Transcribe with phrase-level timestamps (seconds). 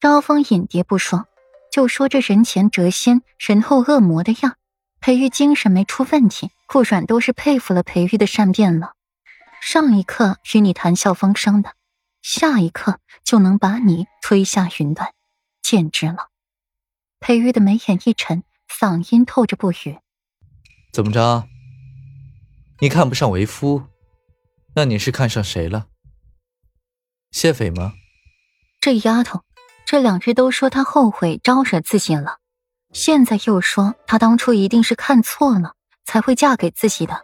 [0.00, 1.26] 招蜂引蝶不说，
[1.72, 4.56] 就说这人前谪仙，人后恶魔的样，
[5.00, 8.92] 裴玉精神没出问题，顾阮都是佩服了裴玉的善变了。
[9.62, 11.72] 上一刻与你谈笑风生的，
[12.22, 15.12] 下一刻就能把你推下云端，
[15.62, 16.28] 简直了！
[17.18, 19.98] 裴玉的眉眼一沉，嗓音透着不语
[20.92, 21.48] ：“怎么着？
[22.80, 23.84] 你看不上为夫，
[24.74, 25.86] 那你是看上谁了？
[27.30, 27.94] 谢斐吗？”
[28.78, 29.42] 这丫头，
[29.86, 32.40] 这两只都说她后悔招惹自己了，
[32.92, 37.22] 现在又说她当初一定是看错了才会嫁给自己的，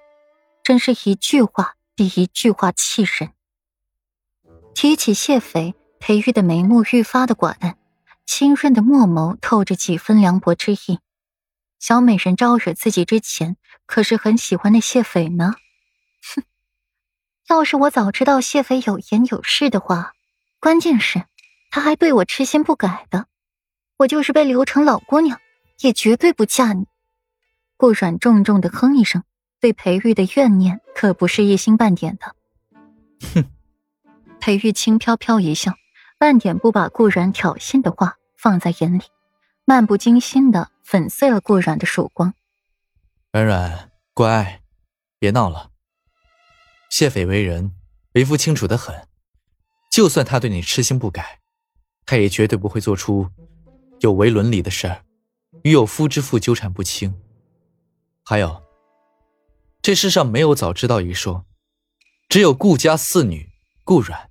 [0.63, 1.75] 真是一句话。
[1.95, 3.33] 比一句话气人。
[4.75, 7.77] 提起谢斐，裴玉的眉目愈发的寡淡，
[8.25, 11.01] 清润的墨眸透着几分凉薄之意。
[11.79, 15.55] 小美人招惹自己之前，可是很喜欢那谢斐呢。
[16.35, 16.45] 哼，
[17.49, 20.15] 要是我早知道谢斐有颜有势的话，
[20.59, 21.27] 关键是
[21.73, 23.27] 他还对我痴心不改的，
[23.97, 25.41] 我就是被留成老姑娘，
[25.81, 26.87] 也绝对不嫁你。
[27.79, 29.25] 顾阮重重的哼一声。
[29.59, 32.35] 对裴玉的怨念可不是一星半点的。
[33.33, 33.45] 哼，
[34.41, 35.73] 裴玉轻飘飘一笑，
[36.19, 39.05] 半点不把顾然挑衅的话放在眼里，
[39.65, 42.35] 漫不经心的粉碎了顾然的曙光。
[43.31, 44.63] 软软，乖，
[45.21, 45.71] 别闹了。
[46.91, 47.73] 谢斐为人，
[48.15, 49.07] 为夫清楚的很，
[49.93, 51.39] 就算他对你痴心不改，
[52.07, 53.29] 他也绝对不会做出
[54.01, 55.05] 有违伦理的事儿，
[55.63, 57.15] 与有夫之妇纠缠不清。
[58.25, 58.63] 还有。
[59.81, 61.45] 这世上没有早知道一说，
[62.29, 63.51] 只有顾家四女
[63.83, 64.31] 顾阮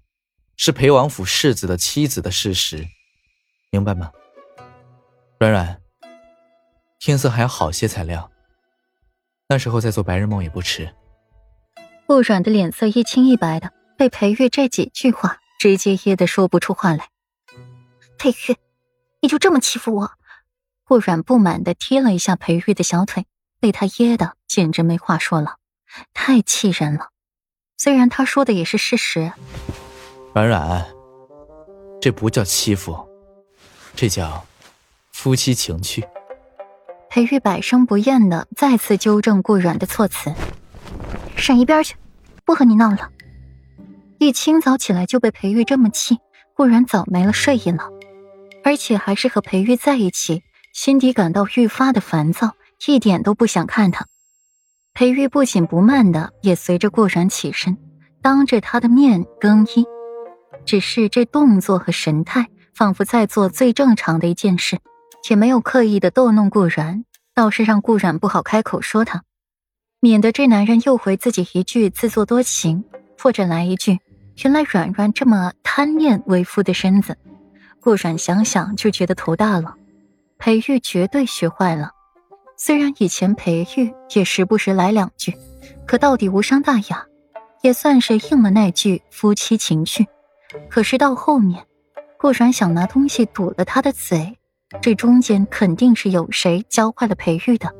[0.55, 2.87] 是裴王府世子的妻子的事实，
[3.69, 4.13] 明白吗？
[5.39, 5.81] 软软，
[6.99, 8.31] 天色还要好些才亮，
[9.49, 10.95] 那时候再做白日梦也不迟。
[12.07, 17.09] 顾阮的脸色一青一白的，被裴玉这几句话直接噎得说不出话来。
[18.21, 18.55] 裴玉，
[19.19, 20.11] 你就这么欺负我？
[20.83, 23.25] 顾阮不满的踢了一下裴玉的小腿。
[23.59, 25.55] 被他噎的简直没话说了，
[26.13, 27.09] 太气人了。
[27.79, 29.31] 虽然他说的也是事实。
[30.35, 30.85] 软软，
[31.99, 33.09] 这不叫欺负，
[33.95, 34.45] 这叫
[35.11, 36.07] 夫妻情趣。
[37.09, 40.31] 裴玉百声不厌的再次纠正顾软的措辞
[41.35, 41.95] ：“闪一边去，
[42.45, 43.09] 不和你闹了。”
[44.19, 46.19] 一清早起来就被裴玉这么气，
[46.55, 47.89] 顾然早没了睡意了，
[48.71, 52.55] 而且还是和裴玉在一起，心底感到愈发的烦躁。
[52.87, 54.05] 一点都不想看他，
[54.93, 57.77] 裴玉不紧不慢的也随着顾然起身，
[58.21, 59.85] 当着他的面更衣，
[60.65, 64.79] 只是这动作和神态仿佛在做最正常的一件事，
[65.29, 67.03] 也没有刻意的逗弄顾然，
[67.35, 69.23] 倒是让顾然不好开口说他，
[69.99, 72.85] 免得这男人又回自己一句自作多情，
[73.19, 73.99] 或者来一句
[74.45, 77.17] 原来软软这么贪恋为夫的身子，
[77.81, 79.73] 顾然想想就觉得头大了，
[80.37, 81.89] 裴玉绝对学坏了。
[82.55, 85.35] 虽然以前裴玉也时不时来两句，
[85.87, 87.07] 可到底无伤大雅，
[87.63, 90.05] 也算是应了那句夫妻情趣。
[90.69, 91.65] 可是到后面，
[92.19, 94.37] 顾然想拿东西堵了他的嘴，
[94.79, 97.73] 这中间肯定是有谁教坏了裴玉的。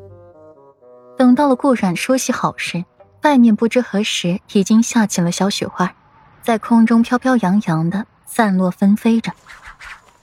[1.16, 2.84] 等到了顾然说起好时，
[3.22, 5.94] 外面不知何时已经下起了小雪花，
[6.42, 9.32] 在空中飘飘扬扬的散落纷飞着。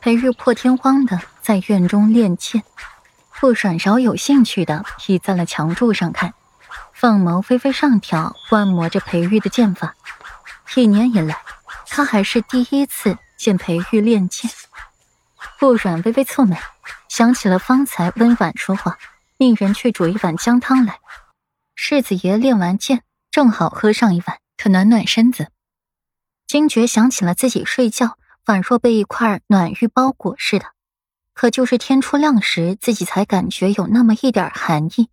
[0.00, 2.62] 裴玉破天荒的在院中练剑。
[3.32, 6.34] 傅阮饶有兴趣的倚在了墙柱上看，
[6.92, 9.94] 凤眸微微上挑，观摩着裴玉的剑法。
[10.76, 11.36] 一年以来，
[11.88, 14.50] 他还是第一次见裴玉练剑。
[15.58, 16.56] 傅阮微微蹙眉，
[17.08, 18.98] 想起了方才温婉说话，
[19.36, 21.00] 命人去煮一碗姜汤来。
[21.74, 25.48] 世子爷练完剑，正好喝上一碗，可暖暖身子。
[26.46, 28.16] 惊觉想起了自己睡觉，
[28.48, 30.64] 宛若被一块暖玉包裹似的。
[31.34, 35.10] 可就是天初亮时，自己才感觉有那么一点寒意。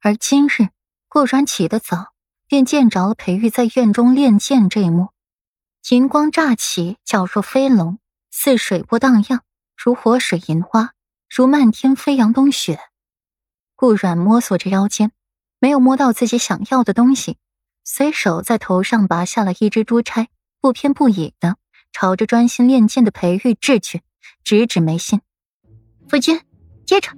[0.00, 0.70] 而今日
[1.06, 2.14] 顾然起得早，
[2.48, 5.10] 便见着了裴玉在院中练剑这一幕。
[5.90, 7.98] 银光乍起，皎若飞龙，
[8.30, 9.42] 似水波荡漾，
[9.76, 10.92] 如活水银花，
[11.28, 12.80] 如漫天飞扬冬雪。
[13.76, 15.12] 顾阮摸索着腰间，
[15.58, 17.36] 没有摸到自己想要的东西，
[17.84, 20.28] 随手在头上拔下了一只珠钗，
[20.58, 21.58] 不偏不倚的
[21.92, 24.00] 朝着专心练剑的裴玉掷去，
[24.42, 25.20] 直指眉心。
[26.08, 26.40] 夫君，
[26.84, 27.10] 接着。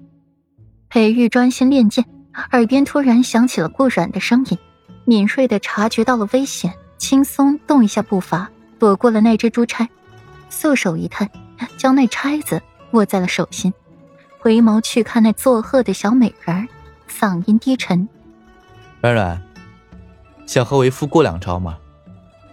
[0.88, 2.04] 裴玉专心练剑，
[2.52, 4.58] 耳边突然响起了顾阮的声音，
[5.04, 9.88] 敏锐的察觉到了危险，轻松动一下步伐，躲过了那只珠钗，
[10.50, 11.28] 素手一探，
[11.76, 12.62] 将那钗子
[12.92, 13.72] 握在了手心，
[14.38, 16.68] 回眸去看那作贺的小美人儿，
[17.08, 18.08] 嗓音低沉
[19.00, 19.42] ：“软软，
[20.46, 21.78] 想和为夫过两招吗？”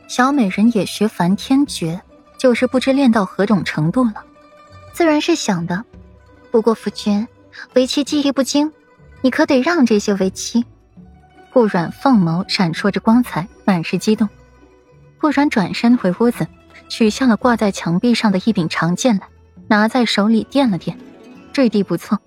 [0.08, 2.02] 小美人也学梵天诀，
[2.42, 4.16] 就是不知练到何种程度了。
[4.94, 5.86] 自然是想的。
[6.50, 7.28] 不过夫君，
[7.76, 8.74] 为妻技艺不精，
[9.22, 10.66] 你可得让这些为妻。
[11.54, 14.28] 顾阮凤眸闪烁着光彩，满是激动。
[15.20, 16.48] 顾阮转身回屋子，
[16.90, 19.28] 取下了挂在墙壁上的一柄长剑来，
[19.68, 20.96] 拿在手里掂了掂，
[21.54, 22.18] 坠地不错。